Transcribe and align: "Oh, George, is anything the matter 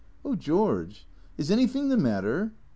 "Oh, 0.25 0.33
George, 0.33 1.07
is 1.37 1.51
anything 1.51 1.89
the 1.89 1.95
matter 1.95 2.53